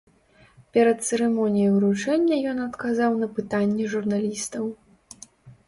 Перад 0.77 1.03
цырымоніяй 1.09 1.69
уручэння 1.75 2.35
ён 2.53 2.57
адказаў 2.67 3.11
на 3.21 3.31
пытанні 3.37 3.83
журналістаў. 3.95 4.63